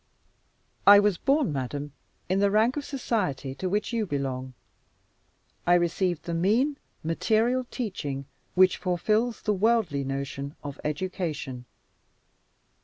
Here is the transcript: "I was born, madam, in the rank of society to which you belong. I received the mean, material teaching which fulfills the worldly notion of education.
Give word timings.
"I 0.87 0.99
was 0.99 1.19
born, 1.19 1.53
madam, 1.53 1.93
in 2.27 2.39
the 2.39 2.49
rank 2.49 2.75
of 2.75 2.83
society 2.83 3.53
to 3.53 3.69
which 3.69 3.93
you 3.93 4.07
belong. 4.07 4.55
I 5.67 5.75
received 5.75 6.23
the 6.23 6.33
mean, 6.33 6.79
material 7.03 7.67
teaching 7.69 8.25
which 8.55 8.77
fulfills 8.77 9.43
the 9.43 9.53
worldly 9.53 10.03
notion 10.03 10.55
of 10.63 10.79
education. 10.83 11.65